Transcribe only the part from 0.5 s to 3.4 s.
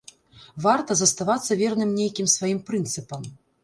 Варта заставацца верным нейкім сваім прынцыпам.